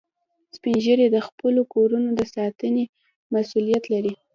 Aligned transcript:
سپین 0.55 0.77
ږیری 0.83 1.07
د 1.11 1.17
خپلو 1.27 1.61
کورو 1.73 1.97
د 2.19 2.21
ساتنې 2.33 2.83
مسؤولیت 3.33 3.83
لري 3.93 4.13